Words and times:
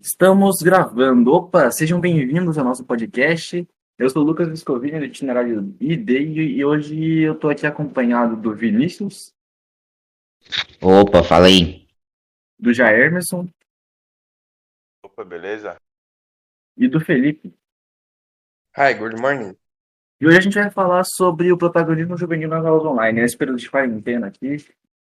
Estamos 0.00 0.56
gravando. 0.62 1.32
Opa, 1.32 1.70
sejam 1.70 2.00
bem-vindos 2.00 2.58
ao 2.58 2.64
nosso 2.64 2.84
podcast. 2.84 3.66
Eu 3.98 4.10
sou 4.10 4.22
o 4.22 4.26
Lucas 4.26 4.48
Viscovini, 4.48 4.98
do 4.98 5.04
itinerário 5.06 5.74
ID, 5.80 6.10
e 6.10 6.64
hoje 6.64 7.20
eu 7.20 7.34
tô 7.34 7.48
aqui 7.48 7.66
acompanhado 7.66 8.36
do 8.36 8.54
Vinícius, 8.54 9.34
Opa, 10.82 11.24
fala 11.24 11.46
aí. 11.46 11.86
do 12.58 12.74
Jaermerson 12.74 13.48
Opa, 15.02 15.24
beleza? 15.24 15.76
e 16.76 16.86
do 16.86 17.00
Felipe. 17.00 17.54
Hi, 18.76 18.92
good 18.92 19.18
morning. 19.18 19.56
E 20.20 20.26
hoje 20.26 20.38
a 20.38 20.40
gente 20.42 20.54
vai 20.58 20.70
falar 20.70 21.04
sobre 21.04 21.50
o 21.50 21.56
protagonismo 21.58 22.18
juvenil 22.18 22.50
nas 22.50 22.64
aulas 22.64 22.84
online, 22.84 23.22
nesse 23.22 23.36
período 23.36 23.58
de 23.58 23.70
quarentena 23.70 24.26
aqui. 24.26 24.56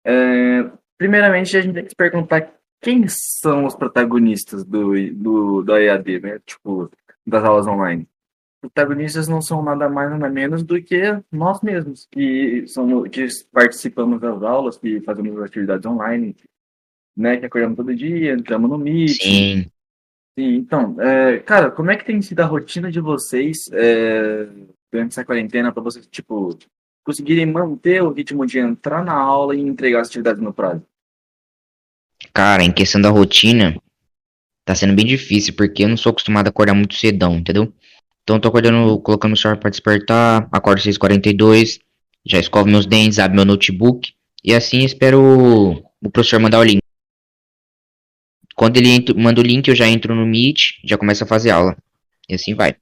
É, 0.04 0.70
primeiramente, 0.98 1.56
a 1.56 1.62
gente 1.62 1.74
tem 1.74 1.84
que 1.84 1.90
se 1.90 1.96
perguntar 1.96 2.52
quem 2.84 3.06
são 3.08 3.64
os 3.64 3.74
protagonistas 3.74 4.62
do, 4.62 4.92
do, 5.14 5.62
da 5.62 5.82
EAD, 5.82 6.20
né? 6.20 6.38
Tipo, 6.44 6.90
das 7.26 7.42
aulas 7.42 7.66
online. 7.66 8.06
Protagonistas 8.60 9.26
não 9.26 9.40
são 9.40 9.62
nada 9.62 9.88
mais 9.88 10.10
nada 10.10 10.28
menos 10.28 10.62
do 10.62 10.80
que 10.82 11.00
nós 11.32 11.62
mesmos, 11.62 12.06
que, 12.10 12.66
somos, 12.68 13.08
que 13.08 13.26
participamos 13.50 14.20
das 14.20 14.42
aulas, 14.42 14.76
que 14.76 15.00
fazemos 15.00 15.42
atividades 15.42 15.86
online, 15.86 16.36
né? 17.16 17.38
Que 17.38 17.46
acordamos 17.46 17.76
todo 17.76 17.94
dia, 17.94 18.34
entramos 18.34 18.68
no 18.68 18.76
Meet, 18.76 19.22
Sim. 19.22 19.66
Sim, 20.38 20.56
então, 20.56 21.00
é, 21.00 21.38
cara, 21.38 21.70
como 21.70 21.92
é 21.92 21.96
que 21.96 22.04
tem 22.04 22.20
sido 22.20 22.40
a 22.40 22.44
rotina 22.44 22.90
de 22.90 23.00
vocês 23.00 23.56
é, 23.72 24.48
durante 24.92 25.12
essa 25.12 25.24
quarentena 25.24 25.72
para 25.72 25.82
vocês, 25.82 26.06
tipo, 26.08 26.58
conseguirem 27.04 27.46
manter 27.46 28.02
o 28.02 28.10
ritmo 28.10 28.44
de 28.44 28.58
entrar 28.58 29.04
na 29.04 29.14
aula 29.14 29.54
e 29.54 29.60
entregar 29.60 30.00
as 30.00 30.08
atividades 30.08 30.42
no 30.42 30.52
prazo? 30.52 30.84
Cara, 32.32 32.62
em 32.64 32.72
questão 32.72 33.00
da 33.00 33.10
rotina, 33.10 33.76
tá 34.64 34.74
sendo 34.74 34.94
bem 34.94 35.04
difícil, 35.04 35.54
porque 35.54 35.84
eu 35.84 35.88
não 35.88 35.96
sou 35.96 36.10
acostumado 36.10 36.46
a 36.46 36.50
acordar 36.50 36.74
muito 36.74 36.94
cedão, 36.94 37.36
entendeu? 37.36 37.72
Então 38.22 38.40
tô 38.40 38.48
acordando, 38.48 38.98
colocando 39.00 39.34
o 39.34 39.36
celular 39.36 39.58
pra 39.58 39.70
despertar, 39.70 40.48
acordo 40.50 40.78
às 40.78 40.84
6h42, 40.84 41.78
já 42.26 42.38
escovo 42.38 42.68
meus 42.68 42.86
dentes, 42.86 43.18
abro 43.18 43.36
meu 43.36 43.44
notebook, 43.44 44.14
e 44.42 44.54
assim 44.54 44.84
espero 44.84 45.20
o, 46.02 46.10
professor 46.10 46.40
mandar 46.40 46.60
o 46.60 46.64
link. 46.64 46.80
Quando 48.56 48.76
ele 48.78 48.88
entra- 48.88 49.14
manda 49.14 49.40
o 49.40 49.44
link, 49.44 49.68
eu 49.68 49.74
já 49.74 49.86
entro 49.86 50.14
no 50.14 50.24
Meet, 50.24 50.80
já 50.84 50.96
começo 50.96 51.24
a 51.24 51.26
fazer 51.26 51.50
aula. 51.50 51.76
E 52.28 52.34
assim 52.34 52.54
vai. 52.54 52.76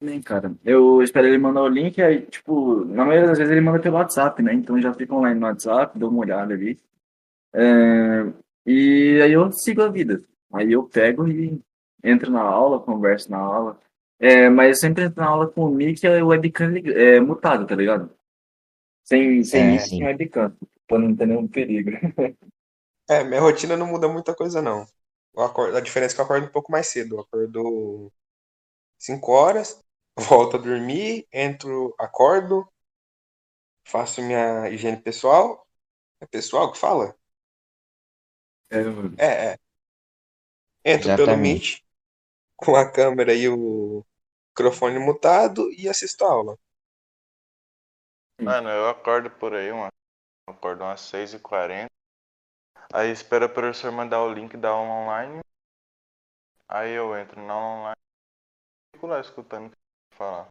Bem, 0.00 0.22
cara, 0.22 0.56
eu 0.64 1.02
espero 1.02 1.26
ele 1.26 1.38
mandar 1.38 1.62
o 1.62 1.68
link, 1.68 2.00
aí, 2.00 2.22
tipo, 2.22 2.84
na 2.84 3.04
maioria 3.04 3.26
das 3.28 3.38
vezes 3.38 3.50
ele 3.50 3.60
manda 3.60 3.80
pelo 3.80 3.96
WhatsApp, 3.96 4.40
né? 4.42 4.54
Então 4.54 4.80
já 4.80 4.94
fico 4.94 5.16
online 5.16 5.40
no 5.40 5.46
WhatsApp, 5.46 5.98
dou 5.98 6.08
uma 6.08 6.20
olhada 6.20 6.54
ali. 6.54 6.78
É, 7.54 8.32
e 8.66 9.20
aí 9.22 9.32
eu 9.32 9.50
sigo 9.52 9.82
a 9.82 9.88
vida. 9.88 10.22
Aí 10.52 10.72
eu 10.72 10.84
pego 10.84 11.28
e 11.28 11.60
entro 12.02 12.30
na 12.30 12.42
aula, 12.42 12.80
converso 12.80 13.30
na 13.30 13.38
aula. 13.38 13.78
É, 14.20 14.48
mas 14.48 14.68
eu 14.68 14.74
sempre 14.74 15.04
entro 15.04 15.22
na 15.22 15.28
aula 15.28 15.46
com 15.48 15.64
o 15.64 15.70
mic 15.70 16.04
e 16.04 16.22
o 16.22 16.28
webcam 16.28 16.74
é, 16.76 17.20
mutado, 17.20 17.66
tá 17.66 17.74
ligado? 17.74 18.10
Sem, 19.04 19.42
sem 19.44 19.76
É, 19.76 19.78
sem 19.78 20.04
webcam, 20.04 20.54
pra 20.86 20.98
não 20.98 21.14
ter 21.14 21.26
nenhum 21.26 21.46
perigo. 21.46 21.90
É, 23.08 23.24
minha 23.24 23.40
rotina 23.40 23.76
não 23.76 23.86
muda 23.86 24.08
muita 24.08 24.34
coisa, 24.34 24.60
não. 24.60 24.86
Eu 25.34 25.42
acordo, 25.42 25.76
a 25.76 25.80
diferença 25.80 26.14
é 26.14 26.16
que 26.16 26.20
eu 26.20 26.24
acordo 26.24 26.46
um 26.46 26.52
pouco 26.52 26.70
mais 26.70 26.88
cedo. 26.88 27.16
Eu 27.16 27.20
acordo 27.20 28.12
5 28.98 29.32
horas, 29.32 29.82
volto 30.18 30.56
a 30.56 30.60
dormir, 30.60 31.26
entro, 31.32 31.94
acordo, 31.98 32.68
faço 33.84 34.22
minha 34.22 34.68
higiene 34.70 34.98
pessoal. 35.02 35.66
É 36.20 36.26
pessoal 36.26 36.72
que 36.72 36.78
fala? 36.78 37.16
É, 38.70 38.78
É, 39.18 39.52
é. 39.52 39.58
Entro 40.84 41.08
pelo 41.08 41.22
Exatamente. 41.22 41.72
Meet, 41.72 41.84
com 42.56 42.76
a 42.76 42.90
câmera 42.90 43.34
e 43.34 43.48
o 43.48 44.04
microfone 44.50 44.98
mutado 44.98 45.70
e 45.72 45.88
assisto 45.88 46.24
a 46.24 46.30
aula. 46.30 46.58
Mano, 48.40 48.68
eu 48.68 48.88
acordo 48.88 49.30
por 49.30 49.54
aí, 49.54 49.72
mano. 49.72 49.92
Eu 50.48 50.54
acordo 50.54 50.84
umas 50.84 51.00
6h40. 51.00 51.88
Aí 52.92 53.10
espero 53.10 53.46
o 53.46 53.48
professor 53.48 53.92
mandar 53.92 54.22
o 54.22 54.32
link 54.32 54.56
da 54.56 54.70
aula 54.70 54.90
online. 54.90 55.40
Aí 56.68 56.92
eu 56.92 57.16
entro 57.16 57.40
na 57.44 57.52
aula 57.52 57.80
online 57.80 57.96
e 57.96 58.96
fico 58.96 59.06
lá 59.06 59.20
escutando 59.20 59.66
o 59.66 59.70
que 59.70 59.76
ele 59.76 60.16
falar. 60.16 60.48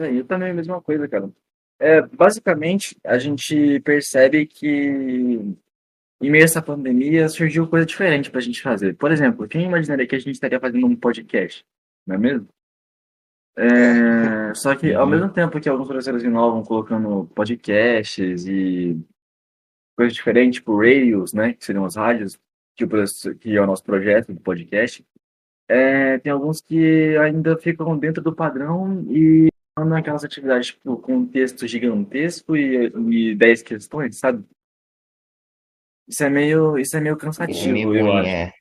É, 0.00 0.18
eu 0.18 0.26
também 0.26 0.50
a 0.50 0.54
mesma 0.54 0.80
coisa, 0.80 1.08
cara. 1.08 1.30
É, 1.78 2.02
basicamente, 2.02 2.98
a 3.04 3.18
gente 3.18 3.80
percebe 3.80 4.46
que 4.46 5.56
em 6.20 6.30
meio 6.30 6.44
a 6.44 6.46
essa 6.46 6.60
pandemia 6.60 7.28
surgiu 7.28 7.66
coisa 7.66 7.86
diferente 7.86 8.30
pra 8.30 8.40
gente 8.40 8.60
fazer. 8.60 8.94
Por 8.96 9.10
exemplo, 9.10 9.48
quem 9.48 9.64
imaginaria 9.64 10.06
que 10.06 10.14
a 10.14 10.18
gente 10.18 10.32
estaria 10.32 10.60
fazendo 10.60 10.86
um 10.86 10.94
podcast, 10.94 11.64
não 12.06 12.16
é 12.16 12.18
mesmo? 12.18 12.48
É, 13.56 14.54
só 14.54 14.74
que 14.74 14.92
ao 14.94 15.06
mesmo 15.06 15.28
tempo 15.28 15.60
que 15.60 15.68
alguns 15.68 15.88
professores 15.88 16.22
inovam 16.22 16.62
colocando 16.62 17.26
podcasts 17.34 18.46
e 18.46 18.98
coisas 19.96 20.14
diferentes, 20.14 20.60
tipo 20.60 20.76
radios, 20.76 21.32
né, 21.32 21.54
que 21.54 21.64
seriam 21.64 21.84
as 21.84 21.96
rádios, 21.96 22.38
que, 22.76 22.84
o 22.84 23.34
que 23.38 23.56
é 23.56 23.60
o 23.60 23.66
nosso 23.66 23.84
projeto 23.84 24.32
do 24.32 24.40
podcast, 24.40 25.04
é, 25.68 26.18
tem 26.18 26.32
alguns 26.32 26.60
que 26.60 27.16
ainda 27.18 27.56
ficam 27.56 27.96
dentro 27.98 28.22
do 28.22 28.34
padrão 28.34 29.04
e 29.08 29.48
naquelas 29.78 30.24
atividades 30.24 30.68
tipo, 30.68 30.96
com 30.96 31.18
um 31.18 31.26
texto 31.26 31.66
gigantesco 31.66 32.56
e, 32.56 32.86
e 33.10 33.34
10 33.34 33.62
questões, 33.62 34.18
sabe? 34.18 34.44
Isso 36.10 36.24
é 36.24 36.28
meio, 36.30 36.78
isso 36.78 36.96
é 36.96 37.00
meio 37.00 37.14
Isso 37.14 37.24
é 37.24 37.26
cansativo, 37.26 37.72
meio 37.72 37.94
eu 37.94 38.06
ruim, 38.06 38.18
acho. 38.18 38.28
é. 38.28 38.52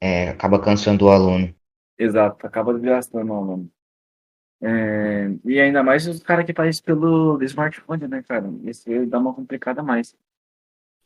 É, 0.00 0.28
acaba 0.28 0.60
cansando 0.60 1.06
o 1.06 1.10
aluno. 1.10 1.54
Exato, 1.98 2.46
acaba 2.46 2.74
desgastando 2.74 3.32
o 3.32 3.36
aluno. 3.36 3.70
É, 4.62 5.28
e 5.44 5.60
ainda 5.60 5.82
mais 5.82 6.06
os 6.06 6.22
caras 6.22 6.46
que 6.46 6.52
fazem 6.54 6.70
isso 6.70 6.82
pelo 6.82 7.42
smartphone, 7.42 8.06
né, 8.08 8.22
cara? 8.26 8.48
Isso 8.64 8.88
dá 9.06 9.18
uma 9.18 9.34
complicada 9.34 9.80
a 9.80 9.84
mais. 9.84 10.14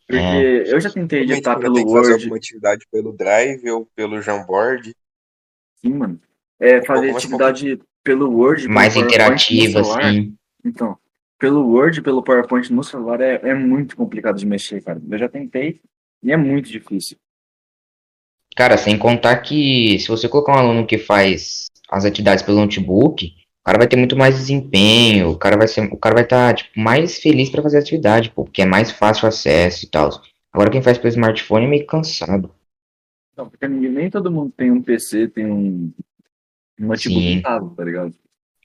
Porque 0.07 0.21
É. 0.21 0.73
eu 0.73 0.81
já 0.81 0.91
tentei 0.91 1.23
editar 1.23 1.59
pelo 1.59 1.75
tem 1.75 1.87
que 1.87 1.93
fazer 1.93 2.11
Word, 2.11 2.23
alguma 2.25 2.37
atividade 2.37 2.87
pelo 2.91 3.13
Drive 3.13 3.69
ou 3.71 3.87
pelo 3.95 4.23
Jamboard. 4.23 4.95
sim, 5.81 5.95
mano. 5.95 6.21
É, 6.61 6.85
fazer 6.85 7.11
atividade 7.11 7.81
pelo 8.03 8.31
Word, 8.33 8.67
Mais 8.69 8.97
interativa, 8.97 9.81
assim. 9.81 10.35
Então, 10.65 10.99
pelo 11.39 11.67
Word, 11.69 12.03
pelo 12.03 12.23
PowerPoint 12.23 12.73
no 12.73 12.83
celular 12.83 13.21
é, 13.21 13.35
é 13.49 13.55
muito 13.55 13.97
complicado 13.97 14.39
de 14.39 14.47
mexer, 14.47 14.83
cara. 14.83 15.01
Eu 15.09 15.19
já 15.19 15.29
tentei 15.29 15.81
e 16.23 16.33
é 16.33 16.37
muito 16.37 16.69
difícil. 16.69 17.17
Cara, 18.57 18.77
sem 18.77 18.99
contar 18.99 19.37
que 19.39 19.99
se 20.01 20.09
você 20.09 20.29
colocar 20.29 20.53
um 20.53 20.59
aluno 20.59 20.87
que 20.87 20.99
faz 20.99 21.67
as 21.89 22.05
atividades 22.05 22.43
pelo 22.43 22.59
notebook, 22.59 23.27
o 23.61 23.65
cara 23.65 23.79
vai 23.79 23.87
ter 23.87 23.97
muito 23.97 24.17
mais 24.17 24.35
desempenho, 24.37 25.31
o 25.31 25.39
cara 25.39 25.57
vai 25.57 25.69
ser, 25.69 25.83
o 25.93 25.97
cara 25.97 26.15
vai 26.15 26.25
estar 26.25 26.55
tipo, 26.55 26.81
mais 26.81 27.19
feliz 27.19 27.51
para 27.51 27.63
fazer 27.63 27.77
a 27.77 27.81
atividade, 27.81 28.31
pô, 28.31 28.45
porque 28.45 28.63
é 28.63 28.67
mais 28.67 28.91
fácil 28.91 29.27
o 29.27 29.29
acesso 29.29 29.85
e 29.85 29.89
tal. 29.89 30.11
Agora 30.53 30.71
quem 30.71 30.83
faz 30.83 30.99
pelo 30.99 31.09
smartphone 31.11 31.67
é 31.67 31.69
meio 31.69 31.87
cansado. 31.87 32.53
Não, 33.37 33.49
porque 33.49 33.69
ninguém- 33.69 33.91
nem 33.93 34.11
todo 34.11 34.31
mundo 34.33 34.53
tem 34.57 34.73
um 34.73 34.83
PC, 34.83 35.29
tem 35.29 35.47
um, 35.47 35.93
um 36.81 36.87
notebook 36.87 37.21
Sim. 37.21 37.35
em 37.35 37.43
casa, 37.43 37.71
tá 37.77 37.85
ligado? 37.85 38.15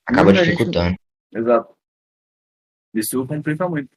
Acaba 0.08 0.34
gente- 0.34 0.46
dificultando. 0.46 0.96
Exato. 1.32 1.76
Isso 2.94 3.26
complica 3.26 3.68
muito. 3.68 3.90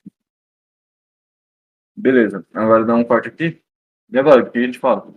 Beleza, 1.94 2.46
agora 2.52 2.84
dá 2.84 2.94
um 2.94 3.04
corte 3.04 3.28
aqui. 3.28 3.62
E 4.10 4.18
agora, 4.18 4.42
o 4.42 4.50
que 4.50 4.58
a 4.58 4.62
gente 4.62 4.78
fala? 4.78 5.12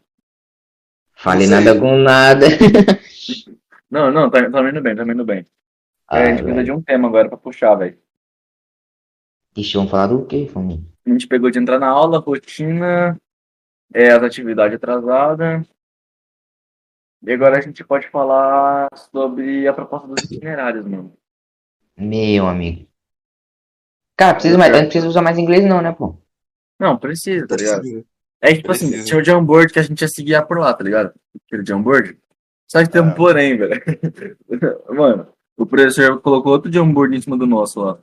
Fale 1.15 1.45
Não 1.47 1.57
sei. 1.57 1.65
nada 1.65 1.79
com 1.79 1.97
nada. 1.97 2.45
Não, 3.91 4.11
não, 4.11 4.29
tá, 4.29 4.47
tá 4.51 4.69
indo 4.69 4.81
bem, 4.81 4.95
tá 4.95 5.01
indo 5.03 5.25
bem. 5.25 5.39
É, 5.39 5.45
a 6.17 6.17
Ah, 6.17 6.25
gente 6.27 6.43
precisa 6.43 6.53
velho. 6.55 6.65
de 6.65 6.71
um 6.71 6.81
tema 6.81 7.07
agora 7.07 7.27
pra 7.27 7.37
puxar, 7.39 7.73
velho. 7.75 7.99
Ixi, 9.57 9.73
vamos 9.77 9.89
falar 9.89 10.07
do 10.07 10.25
quê, 10.27 10.47
família? 10.47 10.83
A 11.05 11.09
gente 11.09 11.27
pegou 11.27 11.49
de 11.49 11.57
entrar 11.57 11.79
na 11.79 11.87
aula, 11.87 12.19
rotina, 12.19 13.19
é, 13.91 14.11
as 14.11 14.21
atividades 14.21 14.75
atrasadas. 14.75 15.67
E 17.23 17.31
agora 17.33 17.57
a 17.57 17.61
gente 17.61 17.83
pode 17.83 18.07
falar 18.09 18.87
sobre 19.11 19.67
a 19.67 19.73
proposta 19.73 20.07
dos 20.07 20.23
itinerários, 20.23 20.85
mano. 20.85 21.17
Meu 21.97 22.47
amigo. 22.47 22.87
Cara, 24.19 24.33
precisa 24.33 24.57
mais, 24.57 24.71
não 24.73 24.81
precisa 24.83 25.07
usar 25.07 25.21
mais 25.21 25.37
inglês 25.37 25.63
não, 25.65 25.81
né, 25.81 25.93
pô? 25.93 26.17
Não, 26.77 26.97
precisa, 26.97 27.47
tá 27.47 27.55
ligado? 27.55 27.79
Precisa. 27.79 28.05
É 28.41 28.53
tipo 28.53 28.71
assim, 28.71 28.87
Precisa. 28.87 29.05
tinha 29.07 29.21
o 29.21 29.23
Jamboard 29.23 29.71
que 29.71 29.79
a 29.79 29.81
gente 29.81 30.01
ia 30.01 30.07
seguir 30.09 30.45
por 30.45 30.59
lá, 30.59 30.73
tá 30.73 30.83
ligado? 30.83 31.13
Aquele 31.45 31.65
Jamboard. 31.65 32.19
Só 32.69 32.83
que 32.83 32.89
tem 32.89 33.01
um 33.01 33.09
Ah. 33.11 33.15
porém, 33.15 33.57
velho. 33.57 33.81
Mano, 34.89 35.27
o 35.57 35.65
professor 35.65 36.21
colocou 36.21 36.51
outro 36.51 36.71
Jamboard 36.71 37.15
em 37.15 37.21
cima 37.21 37.37
do 37.37 37.47
nosso 37.47 37.79
lá. 37.81 37.97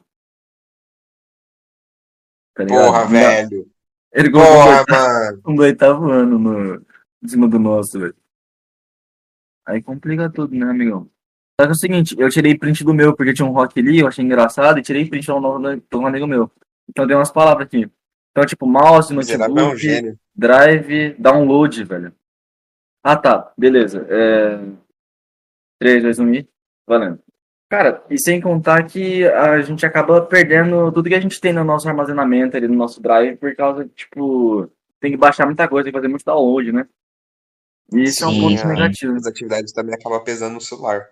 Tá? 2.55 2.67
Porra, 2.67 3.07
velho. 3.07 3.71
Ele 4.13 4.31
colocou 4.31 4.53
um 4.55 4.63
Porra, 4.65 4.79
oitavo- 4.79 5.01
mano. 5.03 5.43
um 5.47 5.55
do 5.55 5.63
oitavo 5.63 6.11
ano 6.11 6.39
no, 6.39 6.87
em 7.23 7.29
cima 7.29 7.47
do 7.49 7.59
nosso, 7.59 8.01
velho. 8.01 8.17
Aí 9.67 9.83
complica 9.83 10.31
tudo, 10.31 10.55
né, 10.55 10.65
amigão? 10.67 11.11
Só 11.59 11.67
que 11.67 11.71
é 11.71 11.73
o 11.73 11.75
seguinte, 11.75 12.15
eu 12.19 12.29
tirei 12.29 12.57
print 12.57 12.85
do 12.85 12.93
meu 12.93 13.17
porque 13.17 13.33
tinha 13.33 13.47
um 13.47 13.53
rock 13.53 13.81
ali, 13.81 14.01
eu 14.01 14.07
achei 14.07 14.25
engraçado, 14.25 14.79
e 14.79 14.83
tirei 14.83 15.09
print 15.09 15.27
do 15.27 15.99
um 15.99 16.07
amigo 16.07 16.27
meu. 16.27 16.51
Então 16.89 17.07
tem 17.07 17.17
umas 17.17 17.31
palavras 17.31 17.67
aqui. 17.67 17.91
Então, 18.31 18.45
tipo, 18.45 18.67
mouse, 18.67 19.11
é 19.11 19.15
um 19.15 19.17
notebook, 19.17 19.79
gênio. 19.79 20.19
drive, 20.35 21.15
download, 21.19 21.83
velho. 21.85 22.13
Ah, 23.03 23.17
tá. 23.17 23.51
Beleza. 23.57 24.07
É... 24.11 24.59
3, 25.81 26.03
2, 26.03 26.19
1 26.19 26.35
e... 26.35 26.49
Valendo. 26.87 27.19
Cara, 27.71 28.05
e 28.11 28.21
sem 28.21 28.41
contar 28.41 28.85
que 28.85 29.25
a 29.25 29.61
gente 29.63 29.85
acaba 29.87 30.21
perdendo 30.21 30.93
tudo 30.93 31.09
que 31.09 31.15
a 31.15 31.21
gente 31.21 31.41
tem 31.41 31.53
no 31.53 31.65
nosso 31.65 31.89
armazenamento 31.89 32.57
ali, 32.57 32.69
no 32.69 32.77
nosso 32.77 33.01
drive, 33.01 33.37
por 33.39 33.57
causa 33.57 33.85
de, 33.85 33.91
tipo, 33.91 34.71
tem 35.01 35.11
que 35.11 35.17
baixar 35.17 35.47
muita 35.47 35.67
coisa, 35.67 35.85
tem 35.85 35.93
que 35.93 35.99
fazer 35.99 36.09
muito 36.09 36.25
download, 36.25 36.73
né? 36.73 36.87
E 37.93 38.03
isso 38.03 38.23
é 38.23 38.27
um 38.27 38.33
Sim, 38.33 38.41
ponto 38.41 38.61
sim. 38.61 38.69
negativo. 38.69 39.17
As 39.17 39.27
atividades 39.27 39.73
também 39.73 39.95
acabam 39.95 40.23
pesando 40.23 40.55
no 40.55 40.61
celular. 40.61 41.09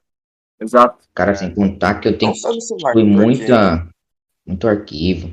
Exato. 0.60 1.04
Cara, 1.14 1.34
sem 1.34 1.52
contar 1.54 2.00
que 2.00 2.08
eu 2.08 2.16
tenho 2.16 2.34
fui 2.34 2.58
porque 2.80 3.02
muita, 3.02 3.88
muito 4.46 4.68
arquivo. 4.68 5.30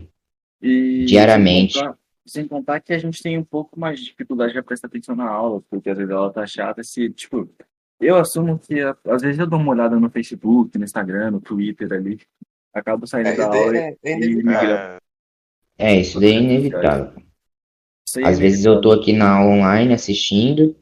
E 0.61 1.05
Diariamente. 1.05 1.73
Sem 1.73 1.81
contar, 1.83 1.97
sem 2.25 2.47
contar 2.47 2.79
que 2.79 2.93
a 2.93 2.97
gente 2.97 3.21
tem 3.21 3.37
um 3.37 3.43
pouco 3.43 3.79
mais 3.79 3.99
de 3.99 4.05
dificuldade 4.05 4.53
de 4.53 4.61
prestar 4.61 4.87
atenção 4.87 5.15
na 5.15 5.27
aula, 5.29 5.61
porque 5.69 5.89
às 5.89 5.97
vezes 5.97 6.11
a 6.11 6.15
aula 6.15 6.33
tá 6.33 6.45
chata. 6.45 6.83
Se, 6.83 7.09
tipo, 7.11 7.49
eu 7.99 8.17
assumo 8.17 8.59
que 8.59 8.79
a- 8.81 8.95
às 9.07 9.21
vezes 9.21 9.39
eu 9.39 9.47
dou 9.47 9.59
uma 9.59 9.71
olhada 9.71 9.99
no 9.99 10.09
Facebook, 10.09 10.77
no 10.77 10.83
Instagram, 10.83 11.31
no 11.31 11.41
Twitter 11.41 11.91
ali, 11.93 12.19
acabo 12.73 13.05
saindo 13.07 13.29
é, 13.29 13.35
da 13.35 13.47
aula 13.47 13.77
é, 13.77 13.97
é 14.03 14.19
e 14.19 14.35
migrando. 14.35 14.65
É, 14.73 14.97
É, 15.77 15.99
isso 15.99 16.19
daí 16.19 16.33
é 16.35 16.39
inevitável. 16.39 17.13
Aí 18.17 18.23
é 18.23 18.27
Às 18.27 18.39
vezes 18.39 18.65
eu 18.65 18.81
tô 18.81 18.91
aqui 18.91 19.13
na 19.13 19.29
aula 19.37 19.55
online 19.55 19.93
assistindo, 19.93 20.75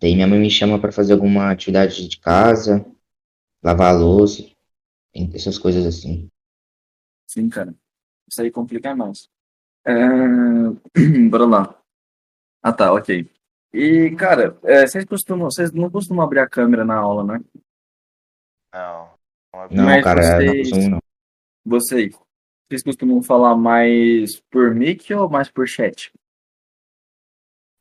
daí 0.00 0.14
minha 0.14 0.26
mãe 0.26 0.38
me 0.38 0.50
chama 0.50 0.78
pra 0.78 0.92
fazer 0.92 1.12
alguma 1.14 1.50
atividade 1.50 2.08
de 2.08 2.18
casa, 2.18 2.86
lavar 3.66 3.92
a 3.94 3.98
louça, 3.98 4.48
essas 5.34 5.58
coisas 5.58 5.84
assim. 5.84 6.28
Sim, 7.28 7.48
cara. 7.48 7.74
Isso 8.30 8.40
aí 8.40 8.50
complica 8.50 8.94
mais. 8.94 9.28
É... 9.84 9.92
Bora 11.28 11.44
lá. 11.46 11.82
Ah, 12.62 12.72
tá, 12.72 12.92
ok. 12.92 13.28
E, 13.72 14.14
cara, 14.16 14.56
é, 14.62 14.86
vocês 14.86 15.04
costumam, 15.04 15.50
vocês 15.50 15.72
não 15.72 15.90
costumam 15.90 16.24
abrir 16.24 16.38
a 16.38 16.48
câmera 16.48 16.84
na 16.84 16.96
aula, 16.96 17.24
né? 17.24 17.44
não. 18.72 19.16
Não 19.52 19.62
é 19.64 19.68
Não, 19.74 19.84
Mas 19.84 20.04
cara, 20.04 20.20
eu 20.20 20.46
não 20.46 20.52
vocês- 20.52 20.70
costumo 20.70 20.90
não. 20.90 20.98
Vocês, 21.64 22.14
vocês 22.68 22.82
costumam 22.84 23.22
falar 23.22 23.56
mais 23.56 24.40
por 24.50 24.72
mic 24.74 25.12
ou 25.12 25.28
mais 25.28 25.50
por 25.50 25.66
chat? 25.66 26.12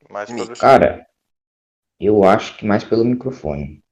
mais 0.10 0.32
pelo 0.32 0.56
Cara, 0.58 1.08
eu 2.00 2.24
acho 2.24 2.58
que 2.58 2.66
mais 2.66 2.84
pelo 2.84 3.06
microfone. 3.06 3.84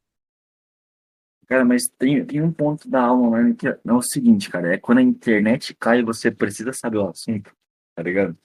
Cara, 1.47 1.65
mas 1.65 1.87
tem, 1.87 2.25
tem 2.25 2.41
um 2.41 2.51
ponto 2.51 2.89
da 2.89 3.01
aula 3.01 3.27
online 3.27 3.55
que 3.55 3.67
é, 3.67 3.79
é 3.85 3.93
o 3.93 4.01
seguinte, 4.01 4.49
cara, 4.49 4.73
é 4.73 4.77
quando 4.77 4.99
a 4.99 5.01
internet 5.01 5.75
cai 5.75 5.99
e 5.99 6.03
você 6.03 6.31
precisa 6.31 6.71
saber 6.73 6.97
o 6.97 7.09
assunto, 7.09 7.53
tá 7.95 8.03
ligado? 8.03 8.37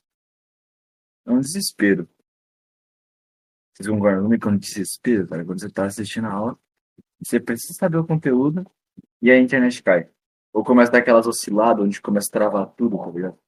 É 1.27 1.31
um 1.31 1.41
desespero. 1.41 2.09
Vocês 3.73 3.89
concordam 3.89 4.25
comigo 4.25 4.43
com 4.43 4.56
desespero, 4.56 5.29
cara? 5.29 5.45
Quando 5.45 5.61
você 5.61 5.71
tá 5.71 5.85
assistindo 5.85 6.27
a 6.27 6.33
aula, 6.33 6.59
você 7.23 7.39
precisa 7.39 7.75
saber 7.75 7.99
o 7.99 8.06
conteúdo 8.06 8.69
e 9.23 9.31
a 9.31 9.39
internet 9.39 9.83
cai. 9.83 10.11
Ou 10.53 10.65
começa 10.65 10.91
a 10.91 10.93
dar 10.95 10.99
aquelas 10.99 11.27
osciladas 11.27 11.85
onde 11.85 12.00
começa 12.00 12.29
a 12.31 12.33
travar 12.33 12.67
tudo, 12.75 12.99
tá 12.99 13.11
ligado? 13.11 13.39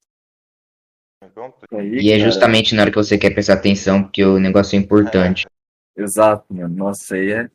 Aí, 1.72 2.00
E 2.00 2.10
é 2.10 2.18
cara, 2.18 2.30
justamente 2.30 2.74
na 2.74 2.82
hora 2.82 2.90
que 2.90 2.96
você 2.96 3.18
quer 3.18 3.30
prestar 3.30 3.54
atenção, 3.54 4.02
porque 4.02 4.24
o 4.24 4.38
negócio 4.38 4.76
é 4.76 4.80
importante. 4.80 5.46
Exato, 5.96 6.52
mano. 6.54 6.74
Nossa, 6.74 7.14
aí 7.14 7.32
é, 7.32 7.50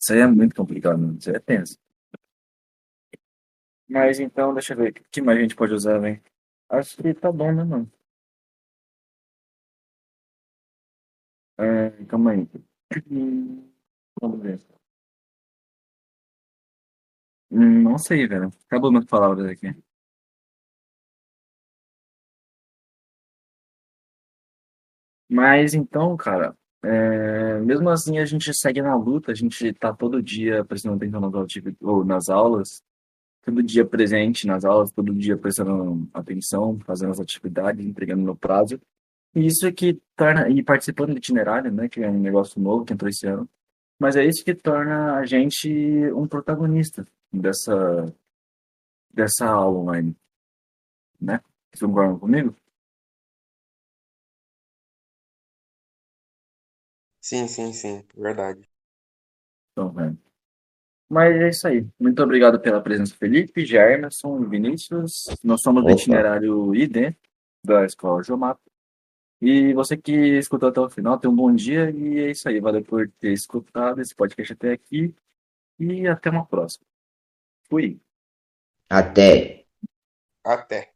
isso 0.00 0.12
aí 0.12 0.20
é 0.20 0.26
muito 0.26 0.54
complicado, 0.54 0.98
mano. 0.98 1.18
Isso 1.18 1.30
aí 1.30 1.36
é 1.36 1.40
tenso. 1.40 1.78
Mas 3.88 4.18
então, 4.20 4.52
deixa 4.52 4.72
eu 4.74 4.78
ver. 4.78 4.90
O 4.90 5.10
que 5.10 5.22
mais 5.22 5.38
a 5.38 5.42
gente 5.42 5.56
pode 5.56 5.72
usar, 5.74 5.98
velho? 5.98 6.22
Acho 6.68 6.96
que 6.96 7.14
tá 7.14 7.30
bom, 7.30 7.52
né, 7.52 7.64
mano? 7.64 7.90
É, 11.58 11.90
calma 12.06 12.32
aí. 12.32 12.48
Vamos 14.20 14.40
ver. 14.42 14.60
Não 17.50 17.98
sei, 17.98 18.26
velho. 18.26 18.50
Acabou 18.66 18.90
minhas 18.90 19.04
palavras 19.06 19.46
aqui. 19.48 19.74
Mas 25.28 25.74
então, 25.74 26.16
cara, 26.16 26.56
é, 26.86 27.58
mesmo 27.60 27.90
assim 27.90 28.18
a 28.18 28.24
gente 28.24 28.54
segue 28.54 28.80
na 28.80 28.94
luta, 28.94 29.32
a 29.32 29.34
gente 29.34 29.72
tá 29.72 29.92
todo 29.92 30.22
dia 30.22 30.64
prestando 30.64 30.96
atenção 30.96 31.20
nas, 31.20 31.32
ou 31.80 32.04
nas 32.04 32.28
aulas, 32.28 32.80
todo 33.44 33.60
dia 33.62 33.84
presente 33.84 34.46
nas 34.46 34.64
aulas, 34.64 34.92
todo 34.92 35.12
dia 35.12 35.36
prestando 35.36 36.08
atenção, 36.14 36.78
fazendo 36.86 37.10
as 37.10 37.18
atividades, 37.18 37.84
entregando 37.84 38.22
no 38.22 38.36
prazo. 38.36 38.80
E 39.34 39.46
isso 39.46 39.66
é 39.66 39.72
que 39.72 40.00
torna, 40.14 40.48
e 40.48 40.62
participando 40.62 41.12
do 41.12 41.18
itinerário, 41.18 41.72
né, 41.72 41.88
que 41.88 42.00
é 42.02 42.08
um 42.08 42.20
negócio 42.20 42.60
novo 42.60 42.84
que 42.84 42.92
entrou 42.92 43.08
esse 43.08 43.26
ano. 43.26 43.48
Mas 43.98 44.14
é 44.14 44.24
isso 44.24 44.44
que 44.44 44.54
torna 44.54 45.16
a 45.16 45.26
gente 45.26 45.68
um 46.14 46.28
protagonista 46.28 47.06
dessa, 47.32 48.14
dessa 49.12 49.46
aula 49.46 49.78
online, 49.80 50.16
né? 51.20 51.40
Vocês 51.72 51.88
concordam 51.88 52.18
comigo? 52.18 52.54
Sim, 57.26 57.48
sim, 57.48 57.72
sim, 57.72 58.04
verdade. 58.16 58.60
Então, 59.72 59.90
velho. 59.90 60.16
Mas 61.10 61.34
é 61.34 61.48
isso 61.48 61.66
aí. 61.66 61.84
Muito 61.98 62.22
obrigado 62.22 62.60
pela 62.60 62.80
presença, 62.80 63.16
Felipe, 63.16 63.66
Germerson 63.66 64.44
e 64.44 64.46
Vinícius. 64.46 65.24
Nós 65.42 65.60
somos 65.60 65.82
do 65.82 65.90
Opa. 65.90 66.00
itinerário 66.00 66.72
ID 66.72 67.16
da 67.64 67.84
Escola 67.84 68.22
Jomato. 68.22 68.60
E 69.40 69.74
você 69.74 69.96
que 69.96 70.12
escutou 70.38 70.68
até 70.68 70.80
o 70.80 70.88
final, 70.88 71.18
tenha 71.18 71.28
um 71.28 71.34
bom 71.34 71.52
dia 71.52 71.90
e 71.90 72.20
é 72.20 72.30
isso 72.30 72.48
aí. 72.48 72.60
Valeu 72.60 72.84
por 72.84 73.10
ter 73.18 73.32
escutado 73.32 74.00
esse 74.00 74.14
podcast 74.14 74.52
até 74.52 74.70
aqui 74.70 75.12
e 75.80 76.06
até 76.06 76.30
uma 76.30 76.46
próxima. 76.46 76.86
Fui. 77.68 78.00
Até. 78.88 79.66
Até. 80.44 80.95